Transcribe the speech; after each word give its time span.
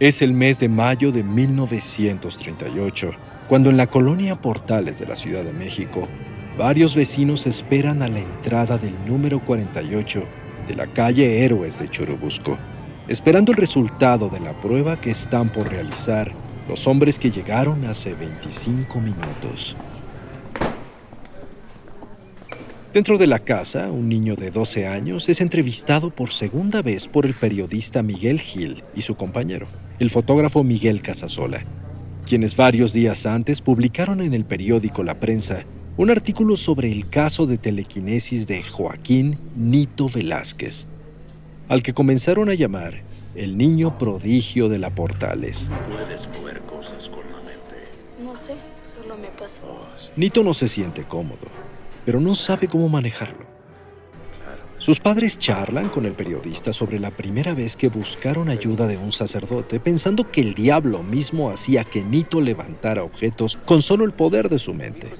Es 0.00 0.22
el 0.22 0.32
mes 0.32 0.60
de 0.60 0.68
mayo 0.68 1.10
de 1.10 1.24
1938, 1.24 3.10
cuando 3.48 3.68
en 3.68 3.76
la 3.76 3.88
colonia 3.88 4.36
Portales 4.36 5.00
de 5.00 5.06
la 5.06 5.16
Ciudad 5.16 5.42
de 5.42 5.52
México, 5.52 6.06
varios 6.56 6.94
vecinos 6.94 7.48
esperan 7.48 8.00
a 8.02 8.08
la 8.08 8.20
entrada 8.20 8.78
del 8.78 8.94
número 9.04 9.40
48 9.40 10.22
de 10.68 10.76
la 10.76 10.86
calle 10.86 11.44
Héroes 11.44 11.80
de 11.80 11.88
Churubusco, 11.88 12.56
esperando 13.08 13.50
el 13.50 13.58
resultado 13.58 14.28
de 14.28 14.38
la 14.38 14.52
prueba 14.60 15.00
que 15.00 15.10
están 15.10 15.50
por 15.50 15.68
realizar 15.68 16.30
los 16.68 16.86
hombres 16.86 17.18
que 17.18 17.32
llegaron 17.32 17.84
hace 17.84 18.14
25 18.14 19.00
minutos. 19.00 19.74
Dentro 22.94 23.18
de 23.18 23.26
la 23.26 23.40
casa, 23.40 23.90
un 23.90 24.08
niño 24.08 24.36
de 24.36 24.52
12 24.52 24.86
años 24.86 25.28
es 25.28 25.40
entrevistado 25.40 26.10
por 26.10 26.30
segunda 26.30 26.82
vez 26.82 27.08
por 27.08 27.26
el 27.26 27.34
periodista 27.34 28.04
Miguel 28.04 28.40
Gil 28.40 28.84
y 28.94 29.02
su 29.02 29.16
compañero, 29.16 29.66
el 29.98 30.10
fotógrafo 30.10 30.64
Miguel 30.64 31.02
Casasola, 31.02 31.64
quienes 32.26 32.56
varios 32.56 32.92
días 32.92 33.26
antes 33.26 33.60
publicaron 33.60 34.20
en 34.20 34.34
el 34.34 34.44
periódico 34.44 35.02
La 35.02 35.20
Prensa 35.20 35.64
un 35.96 36.10
artículo 36.10 36.56
sobre 36.56 36.90
el 36.92 37.08
caso 37.08 37.46
de 37.46 37.58
telequinesis 37.58 38.46
de 38.46 38.62
Joaquín 38.62 39.38
Nito 39.56 40.08
Velázquez, 40.08 40.86
al 41.68 41.82
que 41.82 41.94
comenzaron 41.94 42.48
a 42.50 42.54
llamar 42.54 43.02
el 43.34 43.58
niño 43.58 43.98
prodigio 43.98 44.68
de 44.68 44.78
la 44.78 44.90
Portales. 44.94 45.70
Puedes 45.90 46.28
mover 46.28 46.60
cosas 46.60 47.08
con 47.08 47.20
la 47.20 47.38
mente. 47.38 47.76
No 48.22 48.36
sé, 48.36 48.54
solo 48.86 49.16
me 49.16 49.28
pasó. 49.28 49.62
Nito 50.16 50.44
no 50.44 50.54
se 50.54 50.68
siente 50.68 51.02
cómodo 51.02 51.48
pero 52.08 52.22
no 52.22 52.34
sabe 52.34 52.68
cómo 52.68 52.88
manejarlo. 52.88 53.44
Sus 54.78 55.00
padres 55.00 55.38
charlan 55.38 55.88
con 55.88 56.06
el 56.06 56.12
periodista 56.12 56.72
sobre 56.72 57.00
la 57.00 57.10
primera 57.10 57.52
vez 57.52 57.74
que 57.74 57.88
buscaron 57.88 58.48
ayuda 58.48 58.86
de 58.86 58.96
un 58.96 59.10
sacerdote, 59.10 59.80
pensando 59.80 60.30
que 60.30 60.40
el 60.40 60.54
diablo 60.54 61.02
mismo 61.02 61.50
hacía 61.50 61.82
que 61.82 62.02
Nito 62.02 62.40
levantara 62.40 63.02
objetos 63.02 63.58
con 63.66 63.82
solo 63.82 64.04
el 64.04 64.12
poder 64.12 64.48
de 64.48 64.58
su 64.60 64.74
mente. 64.74 65.10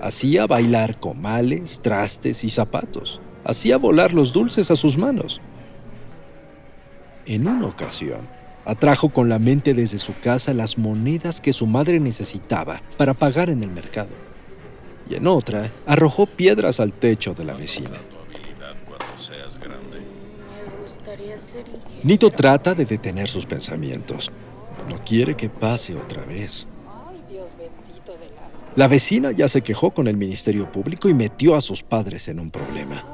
Hacía 0.00 0.46
bailar 0.46 0.98
comales, 0.98 1.80
trastes 1.82 2.42
y 2.42 2.48
zapatos. 2.48 3.20
Hacía 3.44 3.76
volar 3.76 4.14
los 4.14 4.32
dulces 4.32 4.70
a 4.70 4.76
sus 4.76 4.96
manos. 4.96 5.42
En 7.26 7.46
una 7.46 7.66
ocasión, 7.66 8.20
atrajo 8.64 9.10
con 9.10 9.28
la 9.28 9.38
mente 9.38 9.74
desde 9.74 9.98
su 9.98 10.18
casa 10.20 10.54
las 10.54 10.78
monedas 10.78 11.40
que 11.40 11.52
su 11.52 11.66
madre 11.66 12.00
necesitaba 12.00 12.82
para 12.96 13.12
pagar 13.12 13.50
en 13.50 13.62
el 13.62 13.70
mercado 13.70 14.08
y 15.08 15.16
en 15.16 15.26
otra 15.26 15.70
arrojó 15.86 16.26
piedras 16.26 16.80
al 16.80 16.92
techo 16.92 17.34
de 17.34 17.44
la 17.44 17.54
vecina. 17.54 17.98
Nito 22.02 22.30
trata 22.30 22.74
de 22.74 22.84
detener 22.84 23.28
sus 23.28 23.46
pensamientos. 23.46 24.30
No 24.88 25.02
quiere 25.04 25.36
que 25.36 25.48
pase 25.48 25.94
otra 25.94 26.24
vez. 26.24 26.66
La 28.74 28.88
vecina 28.88 29.32
ya 29.32 29.48
se 29.48 29.62
quejó 29.62 29.90
con 29.90 30.08
el 30.08 30.16
Ministerio 30.16 30.70
Público 30.72 31.08
y 31.08 31.14
metió 31.14 31.54
a 31.54 31.60
sus 31.60 31.82
padres 31.82 32.28
en 32.28 32.40
un 32.40 32.50
problema. 32.50 33.04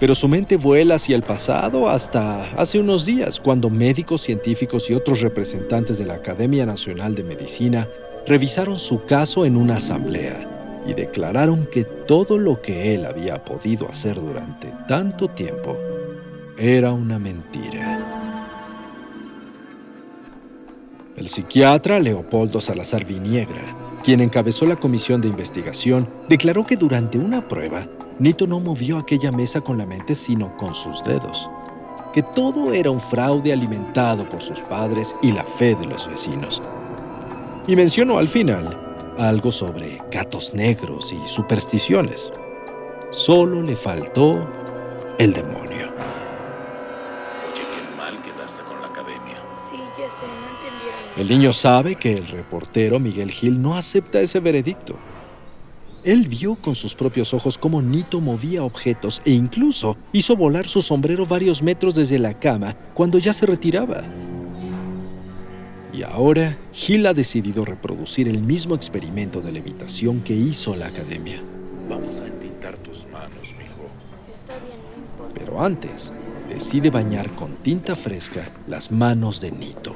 Pero 0.00 0.14
su 0.14 0.28
mente 0.28 0.56
vuela 0.56 0.96
hacia 0.96 1.14
el 1.14 1.22
pasado 1.22 1.88
hasta 1.88 2.50
hace 2.52 2.80
unos 2.80 3.04
días, 3.04 3.38
cuando 3.38 3.70
médicos, 3.70 4.22
científicos 4.22 4.88
y 4.90 4.94
otros 4.94 5.20
representantes 5.20 5.98
de 5.98 6.06
la 6.06 6.14
Academia 6.14 6.66
Nacional 6.66 7.14
de 7.14 7.22
Medicina 7.22 7.86
revisaron 8.26 8.78
su 8.78 9.04
caso 9.04 9.44
en 9.44 9.56
una 9.56 9.76
asamblea 9.76 10.59
y 10.86 10.94
declararon 10.94 11.66
que 11.70 11.84
todo 11.84 12.38
lo 12.38 12.60
que 12.60 12.94
él 12.94 13.04
había 13.04 13.44
podido 13.44 13.88
hacer 13.88 14.20
durante 14.20 14.72
tanto 14.88 15.28
tiempo 15.28 15.76
era 16.56 16.92
una 16.92 17.18
mentira. 17.18 18.06
El 21.16 21.28
psiquiatra 21.28 21.98
Leopoldo 21.98 22.60
Salazar 22.60 23.04
Viniegra, 23.04 23.76
quien 24.02 24.20
encabezó 24.20 24.64
la 24.64 24.76
comisión 24.76 25.20
de 25.20 25.28
investigación, 25.28 26.08
declaró 26.28 26.64
que 26.64 26.76
durante 26.76 27.18
una 27.18 27.46
prueba, 27.46 27.86
Nito 28.18 28.46
no 28.46 28.60
movió 28.60 28.98
aquella 28.98 29.30
mesa 29.30 29.60
con 29.60 29.76
la 29.76 29.86
mente 29.86 30.14
sino 30.14 30.56
con 30.56 30.74
sus 30.74 31.04
dedos, 31.04 31.50
que 32.12 32.22
todo 32.22 32.72
era 32.72 32.90
un 32.90 33.00
fraude 33.00 33.52
alimentado 33.52 34.28
por 34.28 34.42
sus 34.42 34.60
padres 34.60 35.14
y 35.22 35.32
la 35.32 35.44
fe 35.44 35.74
de 35.74 35.86
los 35.86 36.08
vecinos, 36.08 36.62
y 37.66 37.76
mencionó 37.76 38.18
al 38.18 38.28
final 38.28 38.89
algo 39.20 39.50
sobre 39.50 39.98
gatos 40.10 40.54
negros 40.54 41.12
y 41.12 41.28
supersticiones. 41.28 42.32
Solo 43.10 43.62
le 43.62 43.76
faltó 43.76 44.48
el 45.18 45.34
demonio. 45.34 45.88
Oye, 47.46 47.62
qué 47.74 47.96
mal 47.96 48.20
quedaste 48.22 48.62
con 48.62 48.80
la 48.80 48.86
academia. 48.88 49.36
Sí, 49.68 49.76
ya 49.98 50.10
sé, 50.10 50.24
no 50.24 50.48
entendieron. 50.56 51.18
El 51.18 51.28
niño 51.28 51.52
sabe 51.52 51.96
que 51.96 52.14
el 52.14 52.26
reportero 52.28 52.98
Miguel 52.98 53.30
Gil 53.30 53.60
no 53.60 53.76
acepta 53.76 54.20
ese 54.20 54.40
veredicto. 54.40 54.96
Él 56.02 56.26
vio 56.26 56.56
con 56.56 56.74
sus 56.74 56.94
propios 56.94 57.34
ojos 57.34 57.58
cómo 57.58 57.82
Nito 57.82 58.22
movía 58.22 58.64
objetos 58.64 59.20
e 59.26 59.32
incluso 59.32 59.98
hizo 60.12 60.34
volar 60.34 60.66
su 60.66 60.80
sombrero 60.80 61.26
varios 61.26 61.62
metros 61.62 61.94
desde 61.94 62.18
la 62.18 62.38
cama 62.38 62.74
cuando 62.94 63.18
ya 63.18 63.34
se 63.34 63.44
retiraba. 63.44 64.02
Y 66.00 66.02
ahora, 66.02 66.56
Gil 66.72 67.06
ha 67.06 67.12
decidido 67.12 67.62
reproducir 67.66 68.26
el 68.26 68.40
mismo 68.40 68.74
experimento 68.74 69.42
de 69.42 69.52
levitación 69.52 70.22
que 70.22 70.32
hizo 70.32 70.74
la 70.74 70.86
academia. 70.86 71.42
Vamos 71.90 72.20
a 72.20 72.26
entintar 72.26 72.78
tus 72.78 73.06
manos, 73.12 73.52
mijo. 73.58 73.84
Está 74.32 74.54
bien, 74.64 74.78
no 74.80 74.96
importa. 74.96 75.34
Pero 75.38 75.62
antes, 75.62 76.10
decide 76.48 76.88
bañar 76.88 77.28
con 77.32 77.56
tinta 77.56 77.94
fresca 77.94 78.48
las 78.66 78.90
manos 78.90 79.42
de 79.42 79.50
Nito. 79.50 79.94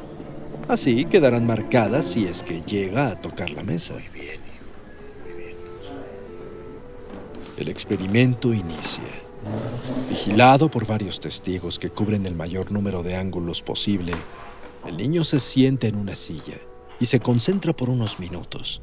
Así 0.69 1.07
quedarán 1.07 1.47
marcadas 1.47 2.05
si 2.05 2.27
es 2.27 2.43
que 2.43 2.61
llega 2.61 3.09
a 3.09 3.23
tocar 3.23 3.49
la 3.49 3.63
mesa. 3.63 3.95
Muy 3.95 4.03
bien, 4.13 4.41
hijo. 4.55 5.25
Muy 5.25 5.43
bien. 5.43 5.57
El 7.57 7.69
experimento 7.71 8.53
inicia. 8.53 9.05
Vigilado 10.11 10.71
por 10.71 10.87
varios 10.87 11.19
testigos 11.19 11.79
que 11.79 11.89
cubren 11.89 12.27
el 12.27 12.35
mayor 12.35 12.73
número 12.73 13.03
de 13.03 13.17
ángulos 13.17 13.63
posible, 13.63 14.13
el 14.87 14.97
niño 14.97 15.25
se 15.25 15.41
sienta 15.41 15.87
en 15.87 15.97
una 15.97 16.15
silla 16.15 16.59
y 17.01 17.07
se 17.07 17.21
concentra 17.21 17.75
por 17.75 17.91
unos 17.91 18.19
minutos. 18.19 18.83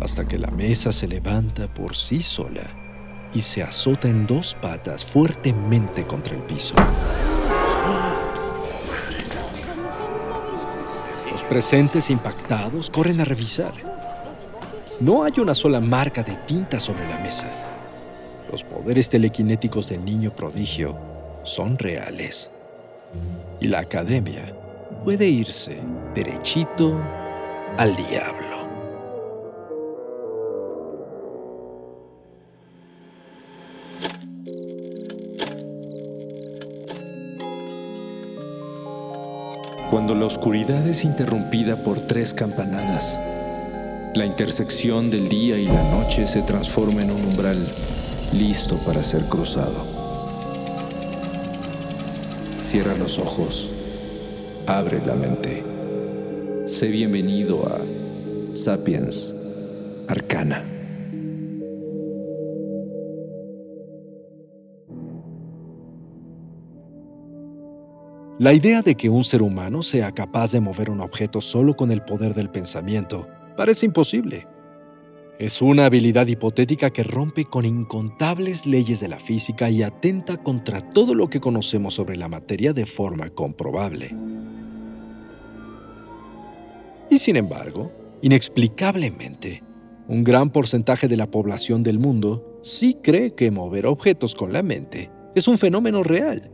Hasta 0.00 0.26
que 0.26 0.38
la 0.38 0.50
mesa 0.50 0.92
se 0.92 1.08
levanta 1.08 1.72
por 1.72 1.96
sí 1.96 2.22
sola 2.22 2.70
y 3.34 3.40
se 3.40 3.62
azota 3.62 4.08
en 4.08 4.26
dos 4.26 4.56
patas 4.60 5.04
fuertemente 5.04 6.06
contra 6.06 6.36
el 6.36 6.42
piso. 6.42 6.74
Los 11.30 11.42
presentes 11.42 12.08
impactados 12.10 12.88
corren 12.88 13.20
a 13.20 13.24
revisar. 13.24 13.72
No 15.00 15.24
hay 15.24 15.32
una 15.38 15.54
sola 15.54 15.80
marca 15.80 16.22
de 16.22 16.36
tinta 16.46 16.80
sobre 16.80 17.08
la 17.08 17.18
mesa. 17.18 17.75
Los 18.50 18.62
poderes 18.62 19.10
telequinéticos 19.10 19.88
del 19.88 20.04
niño 20.04 20.30
prodigio 20.30 20.96
son 21.42 21.78
reales. 21.78 22.50
Y 23.60 23.68
la 23.68 23.80
academia 23.80 24.54
puede 25.04 25.26
irse 25.26 25.78
derechito 26.14 26.96
al 27.76 27.96
diablo. 27.96 28.56
Cuando 39.90 40.14
la 40.14 40.26
oscuridad 40.26 40.86
es 40.86 41.04
interrumpida 41.04 41.82
por 41.82 42.00
tres 42.00 42.34
campanadas, 42.34 43.18
la 44.14 44.26
intersección 44.26 45.10
del 45.10 45.28
día 45.28 45.58
y 45.58 45.66
la 45.66 45.82
noche 45.90 46.26
se 46.26 46.42
transforma 46.42 47.02
en 47.02 47.10
un 47.10 47.24
umbral 47.24 47.66
listo 48.32 48.76
para 48.78 49.02
ser 49.02 49.22
cruzado. 49.24 49.84
Cierra 52.62 52.96
los 52.96 53.18
ojos, 53.18 53.70
abre 54.66 55.00
la 55.06 55.14
mente. 55.14 55.62
Sé 56.66 56.88
bienvenido 56.88 57.66
a 57.66 57.78
Sapiens 58.54 59.32
Arcana. 60.08 60.62
La 68.38 68.52
idea 68.52 68.82
de 68.82 68.96
que 68.96 69.08
un 69.08 69.24
ser 69.24 69.42
humano 69.42 69.82
sea 69.82 70.12
capaz 70.12 70.52
de 70.52 70.60
mover 70.60 70.90
un 70.90 71.00
objeto 71.00 71.40
solo 71.40 71.74
con 71.74 71.90
el 71.90 72.02
poder 72.02 72.34
del 72.34 72.50
pensamiento 72.50 73.26
parece 73.56 73.86
imposible. 73.86 74.46
Es 75.38 75.60
una 75.60 75.84
habilidad 75.84 76.26
hipotética 76.28 76.88
que 76.88 77.02
rompe 77.02 77.44
con 77.44 77.66
incontables 77.66 78.64
leyes 78.64 79.00
de 79.00 79.08
la 79.08 79.18
física 79.18 79.68
y 79.68 79.82
atenta 79.82 80.38
contra 80.38 80.80
todo 80.80 81.14
lo 81.14 81.28
que 81.28 81.40
conocemos 81.40 81.92
sobre 81.92 82.16
la 82.16 82.26
materia 82.26 82.72
de 82.72 82.86
forma 82.86 83.28
comprobable. 83.28 84.16
Y 87.10 87.18
sin 87.18 87.36
embargo, 87.36 87.92
inexplicablemente, 88.22 89.62
un 90.08 90.24
gran 90.24 90.48
porcentaje 90.48 91.06
de 91.06 91.18
la 91.18 91.30
población 91.30 91.82
del 91.82 91.98
mundo 91.98 92.58
sí 92.62 92.96
cree 93.02 93.34
que 93.34 93.50
mover 93.50 93.84
objetos 93.84 94.34
con 94.34 94.54
la 94.54 94.62
mente 94.62 95.10
es 95.34 95.46
un 95.48 95.58
fenómeno 95.58 96.02
real 96.02 96.50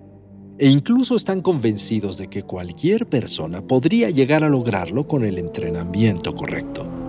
e 0.59 0.69
incluso 0.69 1.15
están 1.15 1.41
convencidos 1.41 2.19
de 2.19 2.29
que 2.29 2.43
cualquier 2.43 3.07
persona 3.07 3.63
podría 3.63 4.11
llegar 4.11 4.43
a 4.43 4.49
lograrlo 4.49 5.07
con 5.07 5.25
el 5.25 5.39
entrenamiento 5.39 6.35
correcto. 6.35 7.02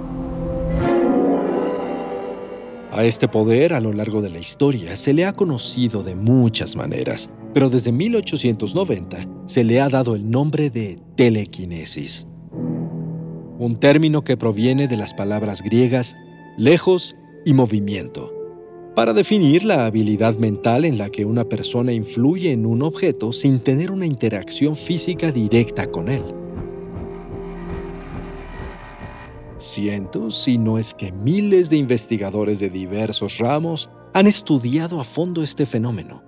A 2.93 3.05
este 3.05 3.27
poder 3.27 3.73
a 3.73 3.79
lo 3.79 3.91
largo 3.91 4.21
de 4.21 4.29
la 4.29 4.37
historia 4.37 4.95
se 4.95 5.13
le 5.13 5.25
ha 5.25 5.33
conocido 5.33 6.03
de 6.03 6.13
muchas 6.13 6.75
maneras, 6.75 7.27
pero 7.51 7.71
desde 7.71 7.91
1890 7.91 9.27
se 9.47 9.63
le 9.63 9.81
ha 9.81 9.89
dado 9.89 10.13
el 10.13 10.29
nombre 10.29 10.69
de 10.69 10.99
telequinesis, 11.15 12.27
un 13.57 13.75
término 13.79 14.23
que 14.23 14.37
proviene 14.37 14.87
de 14.87 14.97
las 14.97 15.15
palabras 15.15 15.63
griegas 15.63 16.15
lejos 16.55 17.15
y 17.45 17.55
movimiento, 17.55 18.31
para 18.95 19.13
definir 19.13 19.63
la 19.63 19.87
habilidad 19.87 20.35
mental 20.35 20.85
en 20.85 20.99
la 20.99 21.09
que 21.09 21.25
una 21.25 21.45
persona 21.45 21.93
influye 21.93 22.51
en 22.51 22.67
un 22.67 22.83
objeto 22.83 23.33
sin 23.33 23.59
tener 23.59 23.89
una 23.89 24.05
interacción 24.05 24.75
física 24.75 25.31
directa 25.31 25.89
con 25.89 26.09
él. 26.09 26.42
Cientos, 29.63 30.43
si 30.43 30.57
no 30.57 30.77
es 30.77 30.93
que 30.93 31.13
miles 31.13 31.69
de 31.69 31.77
investigadores 31.77 32.59
de 32.59 32.69
diversos 32.69 33.37
ramos 33.37 33.89
han 34.13 34.27
estudiado 34.27 34.99
a 34.99 35.05
fondo 35.05 35.41
este 35.41 35.65
fenómeno, 35.65 36.21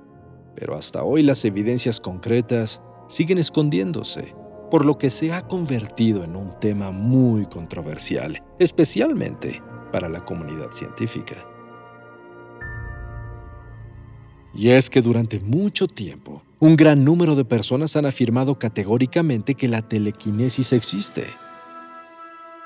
pero 0.56 0.74
hasta 0.74 1.04
hoy 1.04 1.22
las 1.22 1.44
evidencias 1.44 2.00
concretas 2.00 2.82
siguen 3.10 3.38
escondiéndose, 3.38 4.34
por 4.72 4.86
lo 4.86 4.98
que 4.98 5.10
se 5.10 5.34
ha 5.34 5.42
convertido 5.42 6.24
en 6.24 6.38
un 6.38 6.58
tema 6.62 6.92
muy 6.92 7.46
controversial, 7.48 8.42
especialmente 8.58 9.62
para 9.92 10.08
la 10.08 10.24
comunidad 10.24 10.72
científica. 10.72 11.36
Y 14.54 14.70
es 14.70 14.90
que 14.90 15.02
durante 15.02 15.42
mucho 15.42 15.88
tiempo, 15.88 16.42
un 16.60 16.78
gran 16.78 17.04
número 17.04 17.36
de 17.36 17.44
personas 17.44 17.98
han 17.98 18.06
afirmado 18.06 18.58
categóricamente 18.58 19.56
que 19.56 19.68
la 19.68 19.82
telequinesis 19.82 20.72
existe 20.72 21.26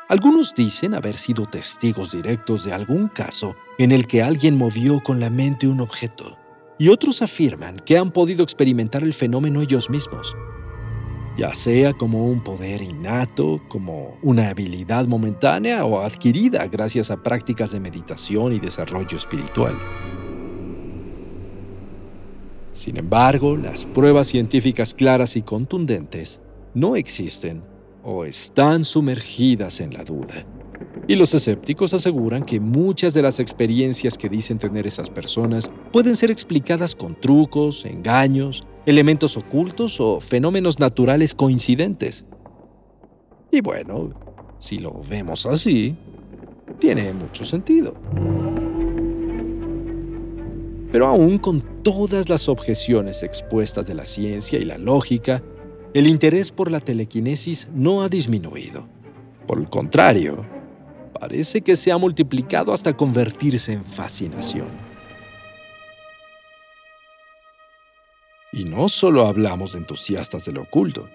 algunos 0.10 0.56
dicen 0.56 0.96
haber 0.96 1.20
sido 1.20 1.46
testigos 1.46 2.12
directos 2.12 2.64
de 2.64 2.74
algún 2.74 3.10
caso 3.10 3.56
en 3.78 3.92
el 3.92 4.08
que 4.08 4.24
alguien 4.24 4.58
movió 4.58 5.02
con 5.04 5.20
la 5.20 5.30
mente 5.30 5.68
un 5.68 5.80
objeto, 5.82 6.36
y 6.80 6.90
otros 6.90 7.22
afirman 7.22 7.80
que 7.80 7.96
han 7.96 8.10
podido 8.10 8.44
experimentar 8.44 9.04
el 9.04 9.14
fenómeno 9.14 9.62
ellos 9.62 9.88
mismos, 9.88 10.36
ya 11.38 11.54
sea 11.54 11.94
como 11.94 12.26
un 12.26 12.44
poder 12.44 12.82
innato, 12.82 13.62
como 13.70 14.18
una 14.24 14.50
habilidad 14.50 15.06
momentánea 15.06 15.86
o 15.86 16.02
adquirida 16.02 16.66
gracias 16.66 17.12
a 17.12 17.22
prácticas 17.22 17.72
de 17.72 17.80
meditación 17.80 18.54
y 18.54 18.60
desarrollo 18.60 19.16
espiritual. 19.16 19.76
Sin 22.74 22.98
embargo, 22.98 23.56
las 23.56 23.86
pruebas 23.86 24.26
científicas 24.26 24.96
claras 24.96 25.36
y 25.36 25.44
contundentes 25.44 26.42
no 26.74 26.96
existen 26.96 27.62
o 28.04 28.26
están 28.26 28.84
sumergidas 28.84 29.82
en 29.82 29.94
la 29.94 30.04
duda. 30.04 30.46
Y 31.08 31.16
los 31.16 31.34
escépticos 31.34 31.94
aseguran 31.94 32.44
que 32.44 32.60
muchas 32.60 33.14
de 33.14 33.22
las 33.22 33.40
experiencias 33.40 34.18
que 34.18 34.30
dicen 34.30 34.60
tener 34.60 34.86
esas 34.86 35.10
personas 35.10 35.72
pueden 35.92 36.16
ser 36.16 36.30
explicadas 36.30 36.96
con 36.96 37.20
trucos, 37.20 37.84
engaños, 37.86 38.64
elementos 38.86 39.36
ocultos 39.36 40.00
o 40.00 40.20
fenómenos 40.20 40.80
naturales 40.80 41.34
coincidentes. 41.34 42.26
Y 43.52 43.62
bueno, 43.62 44.12
si 44.60 44.78
lo 44.78 45.02
vemos 45.10 45.46
así, 45.46 45.96
tiene 46.80 47.12
mucho 47.14 47.44
sentido. 47.44 47.96
Pero 50.92 51.08
aún 51.08 51.38
con 51.38 51.84
todas 51.84 52.30
las 52.30 52.50
objeciones 52.50 53.24
expuestas 53.24 53.88
de 53.88 53.94
la 53.94 54.06
ciencia 54.06 54.60
y 54.60 54.64
la 54.64 54.78
lógica, 54.78 55.44
el 55.94 56.08
interés 56.08 56.52
por 56.52 56.70
la 56.70 56.80
telequinesis 56.80 57.68
no 57.74 58.04
ha 58.04 58.10
disminuido. 58.10 58.88
Por 59.48 59.60
el 59.60 59.70
contrario, 59.70 60.46
parece 61.20 61.62
que 61.62 61.76
se 61.76 61.92
ha 61.92 61.98
multiplicado 61.98 62.74
hasta 62.74 62.96
convertirse 62.96 63.74
en 63.74 63.84
fascinación. 63.84 64.68
Y 68.52 68.66
no 68.66 68.90
solo 68.90 69.28
hablamos 69.28 69.74
de 69.74 69.80
entusiastas 69.80 70.46
de 70.46 70.52
lo 70.52 70.64
oculto. 70.64 71.08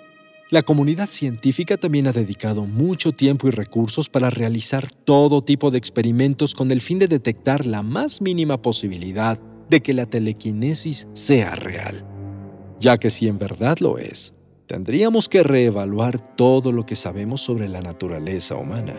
La 0.51 0.63
comunidad 0.63 1.09
científica 1.09 1.77
también 1.77 2.07
ha 2.07 2.13
dedicado 2.13 2.65
mucho 2.65 3.13
tiempo 3.13 3.49
y 3.49 3.51
recursos 3.51 4.09
para 4.09 4.31
realizar 4.31 4.91
todo 4.91 5.43
tipo 5.43 5.71
de 5.71 5.79
experimentos 5.79 6.55
con 6.55 6.71
el 6.71 6.81
fin 6.81 6.99
de 6.99 7.09
detectar 7.09 7.67
la 7.67 7.83
más 7.83 8.21
mínima 8.21 8.61
posibilidad 8.61 9.39
de 9.71 9.81
que 9.81 9.95
la 9.95 10.07
telequinesis 10.07 11.09
sea 11.13 11.55
real. 11.57 12.05
Ya 12.79 12.99
que 12.99 13.11
si 13.11 13.27
en 13.27 13.39
verdad 13.39 13.79
lo 13.81 13.99
es, 13.99 14.34
tendríamos 14.67 15.29
que 15.29 15.43
reevaluar 15.43 16.19
todo 16.37 16.73
lo 16.73 16.87
que 16.87 16.97
sabemos 16.97 17.43
sobre 17.43 17.69
la 17.69 17.81
naturaleza 17.81 18.57
humana. 18.57 18.95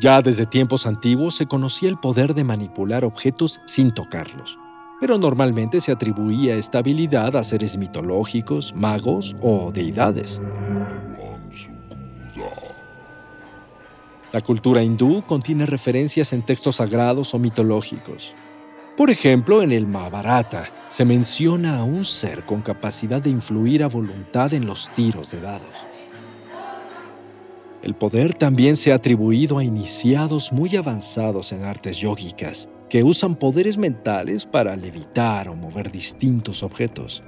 Ya 0.00 0.22
desde 0.22 0.46
tiempos 0.46 0.86
antiguos 0.86 1.36
se 1.36 1.46
conocía 1.46 1.88
el 1.88 1.98
poder 1.98 2.34
de 2.34 2.44
manipular 2.44 3.04
objetos 3.04 3.60
sin 3.66 3.92
tocarlos, 3.92 4.58
pero 5.00 5.18
normalmente 5.18 5.80
se 5.80 5.92
atribuía 5.92 6.56
esta 6.56 6.78
habilidad 6.78 7.36
a 7.36 7.44
seres 7.44 7.76
mitológicos, 7.76 8.74
magos 8.74 9.36
o 9.42 9.70
deidades. 9.72 10.40
La 14.32 14.40
cultura 14.40 14.82
hindú 14.82 15.22
contiene 15.26 15.66
referencias 15.66 16.32
en 16.32 16.42
textos 16.42 16.76
sagrados 16.76 17.34
o 17.34 17.38
mitológicos, 17.38 18.32
por 19.00 19.08
ejemplo, 19.08 19.62
en 19.62 19.72
el 19.72 19.86
Mahabharata 19.86 20.68
se 20.90 21.06
menciona 21.06 21.78
a 21.78 21.84
un 21.84 22.04
ser 22.04 22.42
con 22.42 22.60
capacidad 22.60 23.22
de 23.22 23.30
influir 23.30 23.82
a 23.82 23.86
voluntad 23.86 24.52
en 24.52 24.66
los 24.66 24.90
tiros 24.90 25.30
de 25.30 25.40
dados. 25.40 25.72
El 27.82 27.94
poder 27.94 28.34
también 28.34 28.76
se 28.76 28.92
ha 28.92 28.96
atribuido 28.96 29.56
a 29.56 29.64
iniciados 29.64 30.52
muy 30.52 30.76
avanzados 30.76 31.50
en 31.52 31.64
artes 31.64 31.96
yógicas, 31.96 32.68
que 32.90 33.02
usan 33.02 33.36
poderes 33.36 33.78
mentales 33.78 34.44
para 34.44 34.76
levitar 34.76 35.48
o 35.48 35.56
mover 35.56 35.90
distintos 35.90 36.62
objetos. 36.62 37.22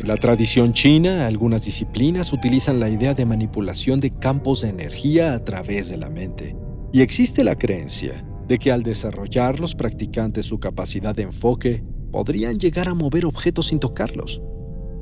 En 0.00 0.08
la 0.08 0.16
tradición 0.16 0.72
china, 0.72 1.28
algunas 1.28 1.66
disciplinas 1.66 2.32
utilizan 2.32 2.80
la 2.80 2.88
idea 2.88 3.14
de 3.14 3.26
manipulación 3.26 4.00
de 4.00 4.10
campos 4.10 4.62
de 4.62 4.70
energía 4.70 5.34
a 5.34 5.44
través 5.44 5.88
de 5.88 5.98
la 5.98 6.10
mente, 6.10 6.56
y 6.92 7.02
existe 7.02 7.44
la 7.44 7.54
creencia 7.54 8.24
de 8.48 8.58
que 8.58 8.72
al 8.72 8.82
desarrollar 8.82 9.60
los 9.60 9.74
practicantes 9.74 10.46
su 10.46 10.58
capacidad 10.58 11.14
de 11.14 11.22
enfoque, 11.22 11.84
podrían 12.10 12.58
llegar 12.58 12.88
a 12.88 12.94
mover 12.94 13.24
objetos 13.24 13.68
sin 13.68 13.78
tocarlos, 13.78 14.40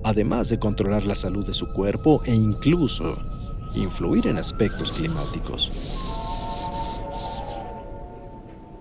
además 0.04 0.49
de 0.49 0.59
controlar 0.59 1.04
la 1.04 1.14
salud 1.14 1.47
de 1.47 1.52
su 1.52 1.73
cuerpo 1.73 2.23
e 2.25 2.35
incluso 2.35 3.18
influir 3.75 4.26
en 4.26 4.38
aspectos 4.38 4.92
climáticos. 4.92 5.73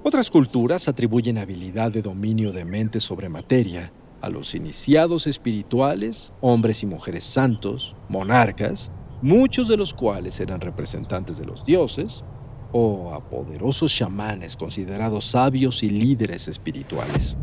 Otras 0.03 0.29
culturas 0.31 0.87
atribuyen 0.87 1.37
habilidad 1.37 1.91
de 1.91 2.01
dominio 2.01 2.51
de 2.51 2.65
mente 2.65 2.99
sobre 2.99 3.29
materia 3.29 3.91
a 4.21 4.29
los 4.29 4.55
iniciados 4.55 5.27
espirituales, 5.27 6.33
hombres 6.41 6.83
y 6.83 6.85
mujeres 6.85 7.23
santos, 7.23 7.95
monarcas, 8.07 8.91
muchos 9.21 9.67
de 9.67 9.77
los 9.77 9.93
cuales 9.93 10.39
eran 10.39 10.61
representantes 10.61 11.37
de 11.37 11.45
los 11.45 11.65
dioses, 11.65 12.23
o 12.71 13.13
a 13.13 13.19
poderosos 13.19 13.93
chamanes 13.93 14.55
considerados 14.55 15.25
sabios 15.25 15.83
y 15.83 15.89
líderes 15.89 16.47
espirituales. 16.47 17.37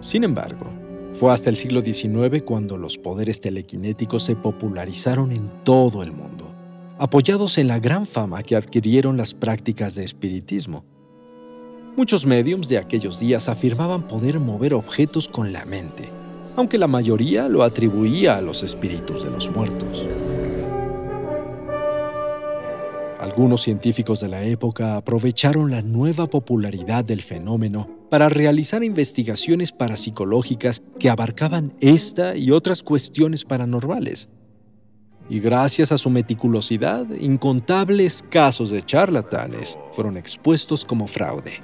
Sin 0.00 0.24
embargo, 0.24 0.66
fue 1.12 1.32
hasta 1.32 1.50
el 1.50 1.56
siglo 1.56 1.80
XIX 1.80 2.42
cuando 2.42 2.76
los 2.76 2.98
poderes 2.98 3.40
telequinéticos 3.40 4.22
se 4.22 4.36
popularizaron 4.36 5.32
en 5.32 5.50
todo 5.64 6.02
el 6.02 6.12
mundo, 6.12 6.54
apoyados 6.98 7.58
en 7.58 7.68
la 7.68 7.80
gran 7.80 8.06
fama 8.06 8.42
que 8.42 8.54
adquirieron 8.54 9.16
las 9.16 9.32
prácticas 9.34 9.94
de 9.94 10.04
espiritismo. 10.04 10.84
Muchos 11.96 12.26
mediums 12.26 12.68
de 12.68 12.76
aquellos 12.76 13.18
días 13.18 13.48
afirmaban 13.48 14.06
poder 14.06 14.38
mover 14.38 14.74
objetos 14.74 15.26
con 15.26 15.54
la 15.54 15.64
mente, 15.64 16.10
aunque 16.54 16.76
la 16.76 16.86
mayoría 16.86 17.48
lo 17.48 17.62
atribuía 17.62 18.36
a 18.36 18.42
los 18.42 18.62
espíritus 18.62 19.24
de 19.24 19.30
los 19.30 19.50
muertos. 19.50 20.04
Algunos 23.18 23.62
científicos 23.62 24.20
de 24.20 24.28
la 24.28 24.42
época 24.42 24.96
aprovecharon 24.96 25.70
la 25.70 25.80
nueva 25.80 26.26
popularidad 26.26 27.02
del 27.02 27.22
fenómeno 27.22 27.88
para 28.10 28.28
realizar 28.28 28.84
investigaciones 28.84 29.72
parapsicológicas 29.72 30.82
que 30.98 31.08
abarcaban 31.08 31.72
esta 31.80 32.36
y 32.36 32.50
otras 32.50 32.82
cuestiones 32.82 33.44
paranormales. 33.44 34.28
Y 35.30 35.40
gracias 35.40 35.92
a 35.92 35.98
su 35.98 36.10
meticulosidad, 36.10 37.06
incontables 37.18 38.22
casos 38.28 38.70
de 38.70 38.84
charlatanes 38.84 39.78
fueron 39.92 40.18
expuestos 40.18 40.84
como 40.84 41.06
fraude. 41.06 41.62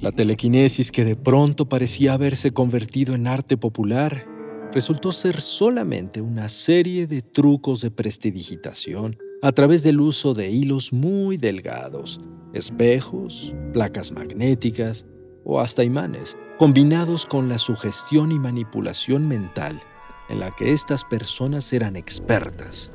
La 0.00 0.12
telequinesis 0.12 0.92
que 0.92 1.04
de 1.04 1.16
pronto 1.16 1.68
parecía 1.68 2.12
haberse 2.12 2.52
convertido 2.52 3.14
en 3.14 3.26
arte 3.26 3.56
popular 3.56 4.37
resultó 4.72 5.12
ser 5.12 5.40
solamente 5.40 6.20
una 6.20 6.48
serie 6.48 7.06
de 7.06 7.22
trucos 7.22 7.80
de 7.80 7.90
prestidigitación 7.90 9.16
a 9.42 9.52
través 9.52 9.82
del 9.82 10.00
uso 10.00 10.34
de 10.34 10.50
hilos 10.50 10.92
muy 10.92 11.36
delgados, 11.36 12.20
espejos, 12.52 13.54
placas 13.72 14.12
magnéticas 14.12 15.06
o 15.44 15.60
hasta 15.60 15.84
imanes, 15.84 16.36
combinados 16.58 17.24
con 17.24 17.48
la 17.48 17.58
sugestión 17.58 18.32
y 18.32 18.38
manipulación 18.38 19.26
mental 19.26 19.80
en 20.28 20.40
la 20.40 20.50
que 20.50 20.72
estas 20.72 21.04
personas 21.04 21.72
eran 21.72 21.96
expertas. 21.96 22.92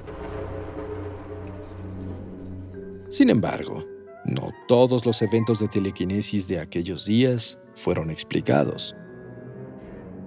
Sin 3.09 3.29
embargo, 3.29 3.85
no 4.25 4.51
todos 4.67 5.05
los 5.05 5.21
eventos 5.21 5.59
de 5.59 5.67
telequinesis 5.67 6.47
de 6.47 6.59
aquellos 6.59 7.05
días 7.05 7.57
fueron 7.75 8.09
explicados. 8.09 8.95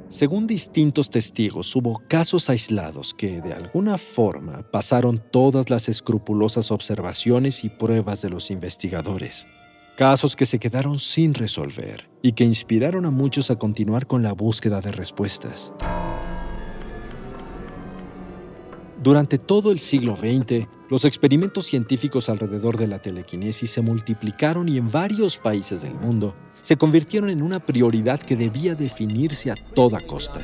Según 0.09 0.47
distintos 0.47 1.11
testigos, 1.11 1.75
hubo 1.75 2.01
casos 2.07 2.49
aislados 2.49 3.13
que, 3.13 3.41
de 3.43 3.53
alguna 3.53 3.99
forma, 3.99 4.63
pasaron 4.71 5.21
todas 5.33 5.69
las 5.69 5.89
escrupulosas 5.89 6.71
observaciones 6.71 7.65
y 7.65 7.71
pruebas 7.71 8.23
de 8.23 8.31
los 8.31 8.53
investigadores. 8.53 9.49
Casos 9.97 10.37
que 10.37 10.47
se 10.47 10.61
quedaron 10.61 11.01
sin 11.01 11.35
resolver 11.35 12.09
y 12.23 12.33
que 12.33 12.45
inspiraron 12.45 13.05
a 13.05 13.11
muchos 13.11 13.51
a 13.51 13.59
continuar 13.59 14.07
con 14.07 14.23
la 14.23 14.33
búsqueda 14.33 14.81
de 14.81 14.93
respuestas. 14.93 15.73
Durante 19.03 19.39
todo 19.39 19.73
el 19.73 19.81
siglo 19.81 20.15
XX, 20.15 20.69
los 20.89 21.05
experimentos 21.05 21.67
científicos 21.67 22.29
alrededor 22.29 22.77
de 22.77 22.87
la 22.87 23.01
telequinesis 23.01 23.71
se 23.71 23.81
multiplicaron 23.81 24.69
y 24.69 24.79
en 24.79 24.91
varios 24.91 25.37
países 25.37 25.83
del 25.83 25.95
mundo 25.95 26.35
se 26.63 26.77
convirtieron 26.77 27.31
en 27.31 27.43
una 27.43 27.59
prioridad 27.59 28.21
que 28.21 28.37
debía 28.37 28.75
definirse 28.75 29.51
a 29.51 29.57
toda 29.57 30.01
costa. 30.01 30.41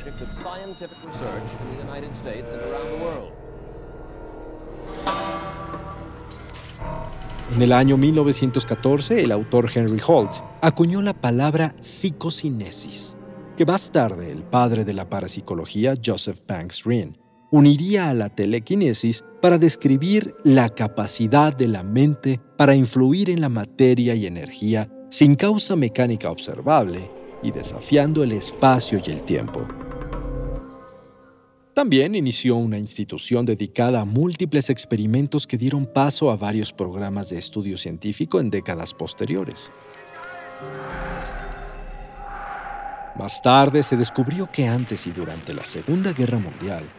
En 7.55 7.61
el 7.61 7.71
año 7.71 7.97
1914, 7.97 9.21
el 9.21 9.31
autor 9.31 9.69
Henry 9.73 10.01
Holt 10.05 10.31
acuñó 10.61 11.01
la 11.01 11.13
palabra 11.13 11.75
psicocinesis, 11.81 13.15
que 13.55 13.65
más 13.65 13.91
tarde 13.91 14.31
el 14.31 14.43
padre 14.43 14.83
de 14.83 14.93
la 14.93 15.09
parapsicología, 15.09 15.93
Joseph 16.03 16.39
Banks 16.47 16.83
Rhine, 16.83 17.13
uniría 17.53 18.09
a 18.09 18.15
la 18.15 18.29
telequinesis 18.29 19.23
para 19.39 19.59
describir 19.59 20.33
la 20.43 20.69
capacidad 20.69 21.55
de 21.55 21.67
la 21.67 21.83
mente 21.83 22.41
para 22.57 22.75
influir 22.75 23.29
en 23.29 23.41
la 23.41 23.49
materia 23.49 24.15
y 24.15 24.25
energía 24.25 24.89
sin 25.11 25.35
causa 25.35 25.75
mecánica 25.75 26.31
observable 26.31 27.11
y 27.43 27.51
desafiando 27.51 28.23
el 28.23 28.31
espacio 28.31 28.99
y 29.05 29.11
el 29.11 29.21
tiempo. 29.21 29.67
También 31.75 32.15
inició 32.15 32.55
una 32.55 32.79
institución 32.79 33.45
dedicada 33.45 34.01
a 34.01 34.05
múltiples 34.05 34.71
experimentos 34.71 35.45
que 35.45 35.57
dieron 35.57 35.85
paso 35.85 36.31
a 36.31 36.35
varios 36.35 36.73
programas 36.73 37.29
de 37.29 37.37
estudio 37.37 37.77
científico 37.77 38.39
en 38.39 38.49
décadas 38.49 38.95
posteriores. 38.95 39.69
Más 43.15 43.43
tarde 43.43 43.83
se 43.83 43.95
descubrió 43.95 44.49
que 44.51 44.67
antes 44.67 45.05
y 45.05 45.11
durante 45.11 45.53
la 45.53 45.65
Segunda 45.65 46.13
Guerra 46.13 46.39
Mundial, 46.39 46.89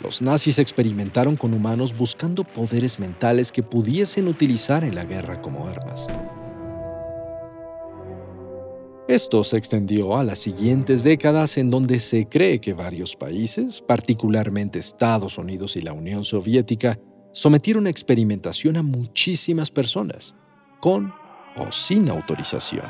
los 0.00 0.22
nazis 0.22 0.58
experimentaron 0.58 1.36
con 1.36 1.54
humanos 1.54 1.96
buscando 1.96 2.44
poderes 2.44 2.98
mentales 2.98 3.50
que 3.50 3.62
pudiesen 3.62 4.28
utilizar 4.28 4.84
en 4.84 4.94
la 4.94 5.04
guerra 5.04 5.40
como 5.42 5.66
armas. 5.66 6.06
Esto 9.08 9.42
se 9.42 9.56
extendió 9.56 10.18
a 10.18 10.22
las 10.22 10.38
siguientes 10.38 11.02
décadas 11.02 11.56
en 11.56 11.70
donde 11.70 11.98
se 11.98 12.28
cree 12.28 12.60
que 12.60 12.74
varios 12.74 13.16
países, 13.16 13.80
particularmente 13.80 14.78
Estados 14.78 15.38
Unidos 15.38 15.76
y 15.76 15.80
la 15.80 15.94
Unión 15.94 16.24
Soviética, 16.24 16.98
sometieron 17.32 17.86
a 17.86 17.90
experimentación 17.90 18.76
a 18.76 18.82
muchísimas 18.82 19.70
personas, 19.70 20.34
con 20.80 21.12
o 21.56 21.72
sin 21.72 22.10
autorización. 22.10 22.86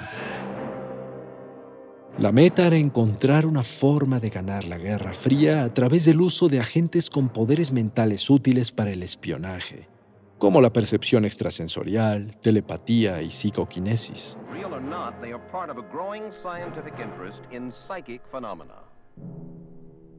La 2.19 2.33
meta 2.33 2.67
era 2.67 2.75
encontrar 2.75 3.47
una 3.47 3.63
forma 3.63 4.19
de 4.19 4.29
ganar 4.29 4.65
la 4.65 4.77
Guerra 4.77 5.13
Fría 5.15 5.63
a 5.63 5.73
través 5.73 6.05
del 6.05 6.21
uso 6.21 6.49
de 6.49 6.59
agentes 6.59 7.11
con 7.11 7.29
poderes 7.29 7.73
mentales 7.73 8.29
útiles 8.29 8.73
para 8.73 8.91
el 8.91 9.05
espionaje, 9.05 9.89
como 10.37 10.61
la 10.61 10.73
percepción 10.73 11.25
extrasensorial, 11.25 12.37
telepatía 12.41 13.23
y 13.23 13.31
psicoquinesis. 13.31 14.37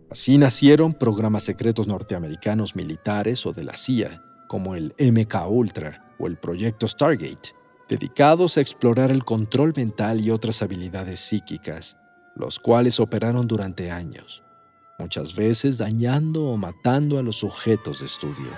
Así 0.09 0.37
nacieron 0.37 0.93
programas 0.93 1.43
secretos 1.43 1.85
norteamericanos 1.85 2.77
militares 2.77 3.45
o 3.45 3.51
de 3.51 3.65
la 3.65 3.75
CIA, 3.75 4.23
como 4.47 4.75
el 4.75 4.95
MK 4.97 5.35
Ultra 5.49 6.15
o 6.17 6.27
el 6.27 6.37
proyecto 6.37 6.87
Stargate, 6.87 7.58
dedicados 7.89 8.55
a 8.57 8.61
explorar 8.61 9.09
el 9.11 9.25
control 9.25 9.73
mental 9.75 10.21
y 10.21 10.29
otras 10.29 10.61
habilidades 10.61 11.19
psíquicas, 11.19 11.97
los 12.35 12.59
cuales 12.59 12.99
operaron 12.99 13.47
durante 13.47 13.89
años, 13.89 14.43
muchas 14.99 15.35
veces 15.35 15.79
dañando 15.79 16.45
o 16.45 16.55
matando 16.55 17.17
a 17.17 17.23
los 17.23 17.37
sujetos 17.37 17.99
de 17.99 18.05
estudio. 18.05 18.51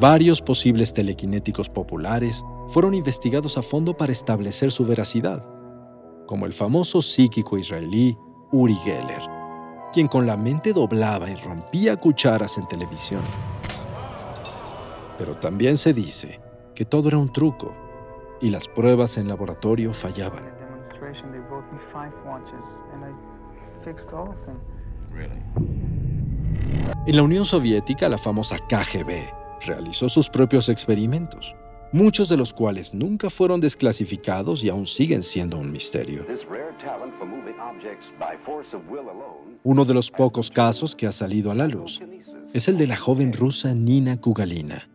Varios 0.00 0.42
posibles 0.42 0.92
telequinéticos 0.92 1.68
populares 1.68 2.44
fueron 2.68 2.94
investigados 2.94 3.56
a 3.56 3.62
fondo 3.62 3.96
para 3.96 4.12
establecer 4.12 4.72
su 4.72 4.84
veracidad, 4.84 5.44
como 6.26 6.44
el 6.46 6.52
famoso 6.52 7.00
psíquico 7.02 7.56
israelí 7.56 8.16
Uri 8.52 8.74
Geller, 8.76 9.22
quien 9.92 10.08
con 10.08 10.26
la 10.26 10.36
mente 10.36 10.72
doblaba 10.72 11.30
y 11.30 11.36
rompía 11.36 11.96
cucharas 11.96 12.58
en 12.58 12.66
televisión. 12.66 13.22
Pero 15.18 15.36
también 15.36 15.76
se 15.76 15.92
dice 15.92 16.40
que 16.74 16.84
todo 16.84 17.08
era 17.08 17.18
un 17.18 17.32
truco 17.32 17.74
y 18.40 18.50
las 18.50 18.68
pruebas 18.68 19.18
en 19.18 19.28
laboratorio 19.28 19.92
fallaban. 19.92 20.44
En 27.06 27.16
la 27.16 27.22
Unión 27.22 27.44
Soviética, 27.44 28.08
la 28.08 28.18
famosa 28.18 28.58
KGB 28.58 29.66
realizó 29.66 30.08
sus 30.08 30.28
propios 30.28 30.68
experimentos, 30.68 31.54
muchos 31.92 32.28
de 32.28 32.36
los 32.36 32.52
cuales 32.52 32.94
nunca 32.94 33.30
fueron 33.30 33.60
desclasificados 33.60 34.62
y 34.62 34.68
aún 34.68 34.86
siguen 34.86 35.22
siendo 35.22 35.58
un 35.58 35.72
misterio. 35.72 36.24
Uno 39.64 39.84
de 39.84 39.94
los 39.94 40.10
pocos 40.10 40.50
casos 40.50 40.94
que 40.94 41.06
ha 41.06 41.12
salido 41.12 41.50
a 41.50 41.54
la 41.54 41.66
luz 41.66 42.00
es 42.52 42.68
el 42.68 42.78
de 42.78 42.86
la 42.86 42.96
joven 42.96 43.32
rusa 43.32 43.74
Nina 43.74 44.20
Kugalina, 44.20 44.88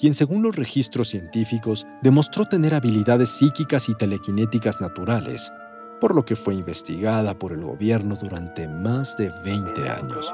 quien 0.00 0.14
según 0.14 0.42
los 0.42 0.56
registros 0.56 1.08
científicos 1.08 1.86
demostró 2.00 2.46
tener 2.46 2.72
habilidades 2.72 3.28
psíquicas 3.28 3.90
y 3.90 3.94
telequinéticas 3.94 4.80
naturales, 4.80 5.52
por 6.00 6.14
lo 6.14 6.24
que 6.24 6.36
fue 6.36 6.54
investigada 6.54 7.38
por 7.38 7.52
el 7.52 7.62
gobierno 7.62 8.16
durante 8.16 8.66
más 8.66 9.18
de 9.18 9.30
20 9.44 9.90
años. 9.90 10.32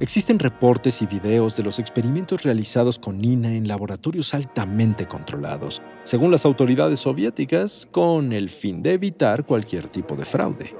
Existen 0.00 0.40
reportes 0.40 1.00
y 1.00 1.06
videos 1.06 1.56
de 1.56 1.62
los 1.62 1.78
experimentos 1.78 2.42
realizados 2.42 2.98
con 2.98 3.18
Nina 3.18 3.52
en 3.52 3.68
laboratorios 3.68 4.34
altamente 4.34 5.06
controlados, 5.06 5.80
según 6.02 6.32
las 6.32 6.44
autoridades 6.44 7.00
soviéticas, 7.00 7.86
con 7.92 8.32
el 8.32 8.50
fin 8.50 8.82
de 8.82 8.94
evitar 8.94 9.46
cualquier 9.46 9.88
tipo 9.88 10.16
de 10.16 10.24
fraude. 10.24 10.74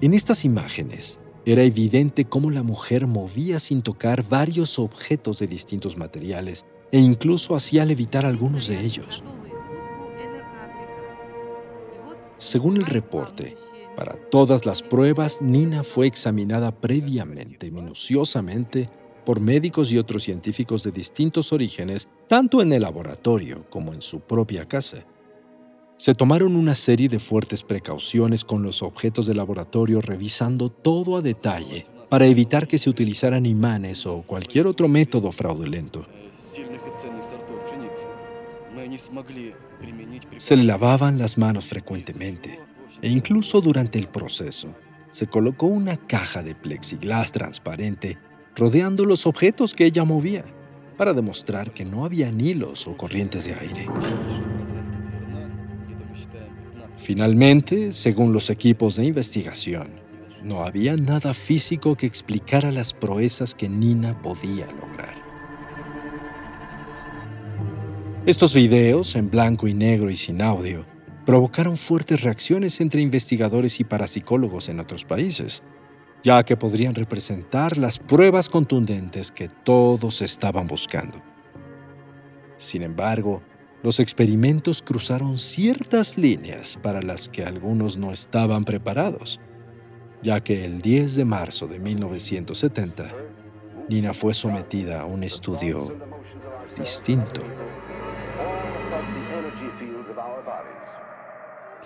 En 0.00 0.14
estas 0.14 0.46
imágenes, 0.46 1.20
era 1.46 1.62
evidente 1.62 2.24
cómo 2.24 2.50
la 2.50 2.62
mujer 2.62 3.06
movía 3.06 3.58
sin 3.58 3.82
tocar 3.82 4.28
varios 4.28 4.78
objetos 4.78 5.38
de 5.38 5.46
distintos 5.46 5.96
materiales 5.96 6.66
e 6.92 6.98
incluso 6.98 7.54
hacía 7.54 7.84
levitar 7.84 8.26
algunos 8.26 8.66
de 8.68 8.80
ellos. 8.80 9.22
Según 12.36 12.76
el 12.76 12.86
reporte, 12.86 13.56
para 13.96 14.14
todas 14.14 14.64
las 14.64 14.82
pruebas, 14.82 15.42
Nina 15.42 15.82
fue 15.84 16.06
examinada 16.06 16.72
previamente, 16.72 17.70
minuciosamente, 17.70 18.88
por 19.24 19.40
médicos 19.40 19.92
y 19.92 19.98
otros 19.98 20.22
científicos 20.22 20.82
de 20.82 20.90
distintos 20.90 21.52
orígenes, 21.52 22.08
tanto 22.26 22.62
en 22.62 22.72
el 22.72 22.82
laboratorio 22.82 23.66
como 23.68 23.92
en 23.92 24.00
su 24.00 24.20
propia 24.20 24.66
casa 24.66 25.04
se 26.00 26.14
tomaron 26.14 26.56
una 26.56 26.74
serie 26.74 27.10
de 27.10 27.18
fuertes 27.18 27.62
precauciones 27.62 28.42
con 28.42 28.62
los 28.62 28.82
objetos 28.82 29.26
de 29.26 29.34
laboratorio 29.34 30.00
revisando 30.00 30.70
todo 30.70 31.18
a 31.18 31.20
detalle 31.20 31.84
para 32.08 32.24
evitar 32.24 32.66
que 32.66 32.78
se 32.78 32.88
utilizaran 32.88 33.44
imanes 33.44 34.06
o 34.06 34.22
cualquier 34.22 34.66
otro 34.66 34.88
método 34.88 35.30
fraudulento. 35.30 36.06
Se 40.38 40.56
lavaban 40.56 41.18
las 41.18 41.36
manos 41.36 41.66
frecuentemente 41.66 42.58
e 43.02 43.10
incluso 43.10 43.60
durante 43.60 43.98
el 43.98 44.08
proceso 44.08 44.74
se 45.10 45.26
colocó 45.26 45.66
una 45.66 45.98
caja 45.98 46.42
de 46.42 46.54
plexiglas 46.54 47.30
transparente 47.30 48.16
rodeando 48.56 49.04
los 49.04 49.26
objetos 49.26 49.74
que 49.74 49.84
ella 49.84 50.04
movía, 50.04 50.46
para 50.96 51.12
demostrar 51.12 51.74
que 51.74 51.84
no 51.84 52.06
había 52.06 52.30
hilos 52.30 52.86
o 52.86 52.96
corrientes 52.96 53.44
de 53.44 53.52
aire. 53.52 53.86
Finalmente, 57.12 57.92
según 57.92 58.32
los 58.32 58.50
equipos 58.50 58.94
de 58.94 59.04
investigación, 59.04 60.00
no 60.44 60.62
había 60.62 60.96
nada 60.96 61.34
físico 61.34 61.96
que 61.96 62.06
explicara 62.06 62.70
las 62.70 62.92
proezas 62.92 63.52
que 63.52 63.68
Nina 63.68 64.22
podía 64.22 64.66
lograr. 64.66 65.16
Estos 68.26 68.54
videos, 68.54 69.16
en 69.16 69.28
blanco 69.28 69.66
y 69.66 69.74
negro 69.74 70.08
y 70.08 70.14
sin 70.14 70.40
audio, 70.40 70.86
provocaron 71.26 71.76
fuertes 71.76 72.22
reacciones 72.22 72.80
entre 72.80 73.02
investigadores 73.02 73.80
y 73.80 73.84
parapsicólogos 73.84 74.68
en 74.68 74.78
otros 74.78 75.04
países, 75.04 75.64
ya 76.22 76.44
que 76.44 76.56
podrían 76.56 76.94
representar 76.94 77.76
las 77.76 77.98
pruebas 77.98 78.48
contundentes 78.48 79.32
que 79.32 79.48
todos 79.48 80.22
estaban 80.22 80.68
buscando. 80.68 81.20
Sin 82.56 82.82
embargo, 82.82 83.42
los 83.82 83.98
experimentos 83.98 84.82
cruzaron 84.82 85.38
ciertas 85.38 86.18
líneas 86.18 86.78
para 86.82 87.00
las 87.00 87.28
que 87.28 87.44
algunos 87.44 87.96
no 87.96 88.12
estaban 88.12 88.64
preparados, 88.64 89.40
ya 90.22 90.40
que 90.40 90.64
el 90.66 90.82
10 90.82 91.16
de 91.16 91.24
marzo 91.24 91.66
de 91.66 91.78
1970, 91.78 93.10
Nina 93.88 94.12
fue 94.12 94.34
sometida 94.34 95.00
a 95.00 95.06
un 95.06 95.24
estudio 95.24 95.96
distinto. 96.78 97.40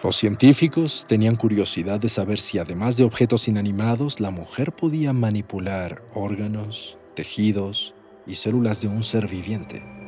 Los 0.03 0.17
científicos 0.17 1.07
tenían 1.09 1.37
curiosidad 1.37 1.99
de 1.99 2.11
saber 2.11 2.39
si 2.39 2.59
además 2.59 2.99
de 2.99 3.05
objetos 3.05 3.49
inanimados, 3.49 4.21
la 4.21 4.31
mujer 4.31 4.73
podía 4.73 5.15
manipular 5.15 6.03
órganos, 6.13 6.99
tejidos 7.15 7.95
y 8.27 8.35
células 8.35 8.83
de 8.83 8.89
un 8.89 9.03
ser 9.03 9.27
viviente. 9.29 10.04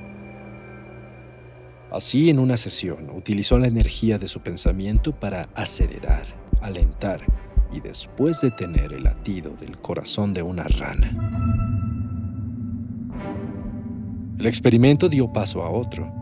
Así, 1.97 2.29
en 2.29 2.39
una 2.39 2.59
sesión, 2.59 3.09
utilizó 3.17 3.59
la 3.59 3.69
energía 3.69 4.19
de 4.19 4.27
su 4.27 4.41
pensamiento 4.41 5.13
para 5.13 5.49
acelerar, 5.55 6.27
alentar 6.61 7.25
y 7.73 7.81
después 7.81 8.43
detener 8.43 8.93
el 8.93 9.05
latido 9.05 9.57
del 9.59 9.79
corazón 9.79 10.35
de 10.35 10.43
una 10.43 10.65
rana. 10.65 11.17
El 14.39 14.45
experimento 14.45 15.09
dio 15.09 15.33
paso 15.33 15.63
a 15.63 15.71
otro, 15.71 16.13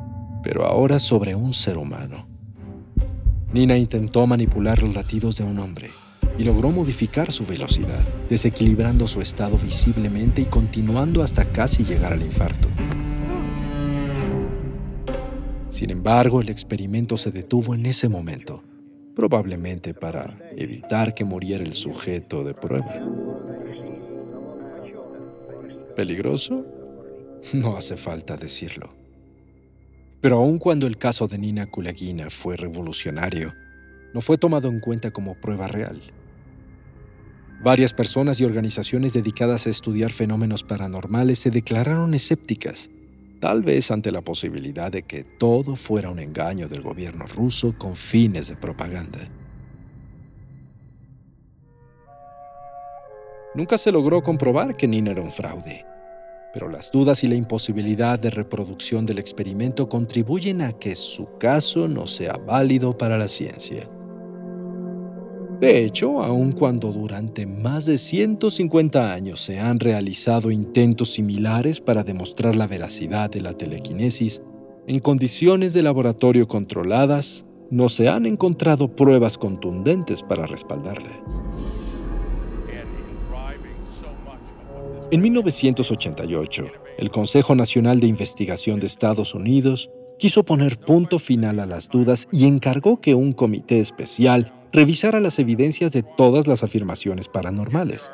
pero 0.45 0.65
ahora 0.65 1.01
sobre 1.01 1.35
un 1.35 1.53
ser 1.53 1.77
humano. 1.77 2.29
Nina 3.53 3.77
intentó 3.77 4.29
manipular 4.29 4.81
los 4.81 4.95
latidos 4.95 5.39
de 5.39 5.43
un 5.43 5.59
hombre 5.59 5.91
y 6.39 6.45
logró 6.45 6.71
modificar 6.71 7.33
su 7.33 7.45
velocidad, 7.47 8.05
desequilibrando 8.29 9.09
su 9.09 9.21
estado 9.21 9.59
visiblemente 9.59 10.41
y 10.41 10.45
continuando 10.45 11.21
hasta 11.21 11.45
casi 11.47 11.83
llegar 11.83 12.13
al 12.13 12.23
infarto. 12.23 12.69
Sin 15.75 15.91
embargo, 15.91 16.41
el 16.41 16.51
experimento 16.51 17.17
se 17.17 17.33
detuvo 17.33 17.75
en 17.75 17.85
ese 17.87 18.09
momento, 18.09 18.63
probablemente 19.17 19.93
para 19.93 20.39
evitar 20.57 21.15
que 21.15 21.25
muriera 21.25 21.65
el 21.65 21.73
sujeto 21.73 22.45
de 22.45 22.55
prueba. 22.55 22.95
¿Peligroso? 25.97 26.65
No 27.53 27.77
hace 27.77 27.97
falta 27.97 28.37
decirlo. 28.37 28.95
Pero 30.21 30.37
aun 30.37 30.61
cuando 30.61 30.87
el 30.87 30.97
caso 30.97 31.27
de 31.27 31.39
Nina 31.39 31.67
Kulagina 31.67 32.31
fue 32.31 32.57
revolucionario, 32.57 33.53
no 34.15 34.21
fue 34.21 34.39
tomado 34.39 34.69
en 34.69 34.79
cuenta 34.79 35.11
como 35.11 35.35
prueba 35.35 35.67
real. 35.67 36.01
Varias 37.65 37.93
personas 37.93 38.39
y 38.39 38.45
organizaciones 38.45 39.13
dedicadas 39.13 39.67
a 39.67 39.71
estudiar 39.71 40.13
fenómenos 40.13 40.63
paranormales 40.63 41.41
se 41.41 41.51
declararon 41.51 42.15
escépticas, 42.15 42.91
tal 43.41 43.63
vez 43.63 43.91
ante 43.91 44.13
la 44.13 44.23
posibilidad 44.23 44.91
de 44.91 45.03
que 45.03 45.25
todo 45.25 45.77
fuera 45.77 46.11
un 46.11 46.19
engaño 46.19 46.69
del 46.69 46.83
gobierno 46.83 47.27
ruso 47.27 47.75
con 47.77 47.97
fines 47.97 48.49
de 48.49 48.57
propaganda. 48.57 49.21
Nunca 53.55 53.79
se 53.79 53.93
logró 53.93 54.23
comprobar 54.23 54.77
que 54.77 54.89
Nina 54.89 55.13
era 55.13 55.23
un 55.23 55.31
fraude 55.31 55.85
pero 56.55 56.69
las 56.69 56.93
dudas 56.93 57.25
y 57.25 57.27
la 57.27 57.35
imposibilidad 57.35 58.17
de 58.17 58.31
reproducción 58.31 59.05
del 59.05 59.19
experimento 59.19 59.89
contribuyen 59.89 60.63
a 60.63 60.73
que 60.73 60.95
su 60.95 61.37
caso 61.37 61.89
no 61.89 62.07
sea 62.07 62.35
válido 62.35 62.97
para 62.97 63.19
la 63.19 63.27
ciencia. 63.27 63.91
De 65.65 65.83
hecho, 65.83 66.21
aun 66.21 66.53
cuando 66.53 66.93
durante 66.93 67.47
más 67.47 67.87
de 67.87 67.97
150 67.97 69.15
años 69.15 69.41
se 69.41 69.59
han 69.61 69.81
realizado 69.81 70.51
intentos 70.51 71.15
similares 71.15 71.81
para 71.81 72.05
demostrar 72.05 72.55
la 72.55 72.67
veracidad 72.67 73.31
de 73.31 73.41
la 73.41 73.55
telequinesis, 73.55 74.43
en 74.87 74.99
condiciones 74.99 75.73
de 75.73 75.83
laboratorio 75.83 76.47
controladas, 76.47 77.47
no 77.71 77.89
se 77.89 78.11
han 78.11 78.27
encontrado 78.27 78.95
pruebas 78.95 79.39
contundentes 79.39 80.23
para 80.23 80.45
respaldarla. 80.45 81.09
En 85.11 85.23
1988, 85.23 86.67
el 86.99 87.11
Consejo 87.11 87.55
Nacional 87.55 88.01
de 88.01 88.07
Investigación 88.07 88.81
de 88.81 88.87
Estados 88.87 89.35
Unidos 89.35 89.91
quiso 90.19 90.45
poner 90.45 90.79
punto 90.79 91.19
final 91.19 91.59
a 91.59 91.65
las 91.65 91.89
dudas 91.89 92.29
y 92.31 92.45
encargó 92.45 93.01
que 93.01 93.15
un 93.15 93.33
comité 93.33 93.81
especial 93.81 94.53
revisara 94.75 95.21
las 95.21 95.39
evidencias 95.39 95.93
de 95.93 96.03
todas 96.03 96.49
las 96.49 96.65
afirmaciones 96.65 97.29
paranormales. 97.29 98.11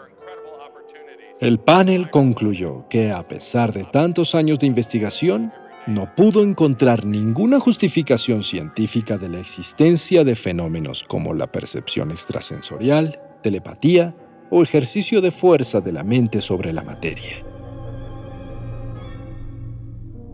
El 1.41 1.59
panel 1.59 2.11
concluyó 2.11 2.87
que 2.91 3.11
a 3.11 3.27
pesar 3.27 3.73
de 3.73 3.85
tantos 3.85 4.35
años 4.35 4.59
de 4.59 4.67
investigación, 4.67 5.53
no 5.87 6.15
pudo 6.15 6.43
encontrar 6.43 7.07
ninguna 7.07 7.59
justificación 7.59 8.43
científica 8.43 9.17
de 9.17 9.31
la 9.31 9.41
existencia 9.41 10.23
de 10.23 10.35
fenómenos 10.35 11.03
como 11.03 11.33
la 11.33 11.51
percepción 11.51 12.11
extrasensorial, 12.11 13.19
telepatía 13.43 14.15
o 14.51 14.63
ejercicio 14.63 15.23
de 15.23 15.31
fuerza 15.31 15.81
de 15.81 15.93
la 15.93 16.05
mente 16.05 16.43
sobre 16.43 16.75
la 16.75 16.83
materia. 16.83 17.43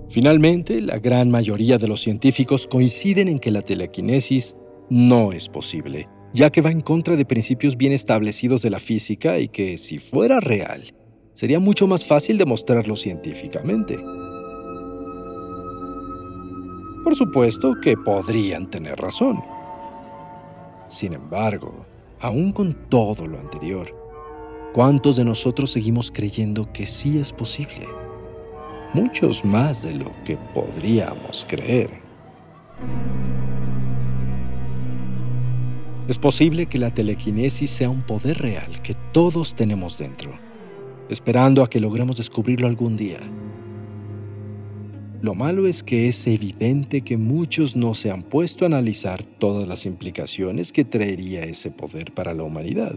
Finalmente, 0.09 0.81
la 0.81 0.99
gran 0.99 1.31
mayoría 1.31 1.79
de 1.79 1.87
los 1.87 2.01
científicos 2.01 2.67
coinciden 2.67 3.29
en 3.29 3.39
que 3.39 3.53
la 3.53 3.63
telequinesis 3.63 4.57
no 4.89 5.33
es 5.33 5.49
posible, 5.49 6.09
ya 6.37 6.51
que 6.51 6.61
va 6.61 6.71
en 6.71 6.83
contra 6.83 7.17
de 7.17 7.25
principios 7.25 7.77
bien 7.77 7.93
establecidos 7.93 8.61
de 8.61 8.71
la 8.71 8.79
física 8.79 9.39
y 9.39 9.49
que, 9.49 9.79
si 9.79 9.99
fuera 9.99 10.39
real, 10.39 10.95
sería 11.33 11.59
mucho 11.59 11.87
más 11.87 12.05
fácil 12.05 12.37
demostrarlo 12.37 12.95
científicamente. 12.95 13.97
Por 17.03 17.17
supuesto 17.17 17.75
que 17.83 17.97
podrían 17.97 18.69
tener 18.69 18.99
razón. 18.99 19.43
Sin 20.89 21.15
embargo, 21.15 21.87
aún 22.21 22.53
con 22.53 22.75
todo 22.91 23.27
lo 23.27 23.39
anterior, 23.39 24.07
¿Cuántos 24.77 25.17
de 25.17 25.25
nosotros 25.25 25.71
seguimos 25.71 26.11
creyendo 26.11 26.71
que 26.71 26.85
sí 26.85 27.19
es 27.19 27.33
posible? 27.33 27.89
Muchos 28.93 29.43
más 29.43 29.83
de 29.83 29.95
lo 29.95 30.13
que 30.23 30.37
podríamos 30.53 31.47
creer. 31.49 31.89
Es 36.09 36.19
posible 36.19 36.67
que 36.67 36.79
la 36.79 36.95
telequinesis 36.95 37.71
sea 37.71 37.91
un 37.91 38.03
poder 38.03 38.39
real 38.39 38.81
que 38.83 38.95
todos 39.13 39.55
tenemos 39.55 39.99
dentro, 39.99 40.39
esperando 41.09 41.63
a 41.63 41.71
que 41.71 41.81
logremos 41.81 42.17
descubrirlo 42.17 42.69
algún 42.69 42.97
día. 42.97 43.21
Lo 45.21 45.35
malo 45.35 45.67
es 45.67 45.83
que 45.83 46.09
es 46.09 46.27
evidente 46.27 47.01
que 47.01 47.17
muchos 47.17 47.75
no 47.75 47.95
se 47.95 48.11
han 48.11 48.23
puesto 48.23 48.65
a 48.65 48.69
analizar 48.69 49.25
todas 49.25 49.67
las 49.67 49.87
implicaciones 49.87 50.73
que 50.73 50.85
traería 50.85 51.45
ese 51.45 51.71
poder 51.71 52.13
para 52.13 52.35
la 52.35 52.45
humanidad 52.45 52.97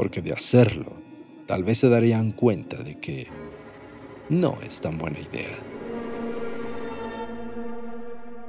porque 0.00 0.22
de 0.22 0.32
hacerlo, 0.32 0.94
tal 1.46 1.62
vez 1.62 1.76
se 1.76 1.90
darían 1.90 2.32
cuenta 2.32 2.78
de 2.78 2.98
que 2.98 3.26
no 4.30 4.56
es 4.66 4.80
tan 4.80 4.96
buena 4.96 5.18
idea. 5.18 5.58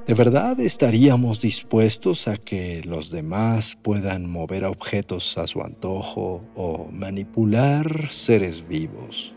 ¿De 0.08 0.16
verdad 0.16 0.60
estaríamos 0.60 1.42
dispuestos 1.42 2.28
a 2.28 2.36
que 2.36 2.82
los 2.86 3.12
demás 3.12 3.78
puedan 3.82 4.30
mover 4.30 4.66
objetos 4.66 5.38
a 5.38 5.46
su 5.46 5.62
antojo 5.62 6.44
o 6.56 6.90
manipular 6.92 8.10
seres 8.10 8.68
vivos 8.68 9.36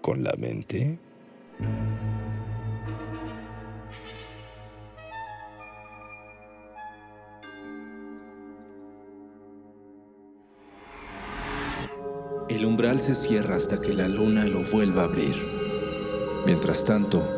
con 0.00 0.24
la 0.24 0.32
mente? 0.38 0.98
El 12.48 12.64
umbral 12.64 13.00
se 13.00 13.14
cierra 13.14 13.56
hasta 13.56 13.80
que 13.80 13.92
la 13.92 14.08
luna 14.08 14.46
lo 14.46 14.64
vuelva 14.64 15.02
a 15.02 15.04
abrir. 15.04 15.36
Mientras 16.46 16.84
tanto, 16.84 17.37